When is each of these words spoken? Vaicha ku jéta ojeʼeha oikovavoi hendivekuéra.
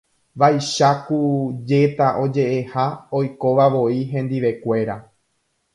Vaicha 0.41 0.89
ku 1.05 1.19
jéta 1.67 2.07
ojeʼeha 2.23 2.85
oikovavoi 3.19 3.99
hendivekuéra. 4.15 4.95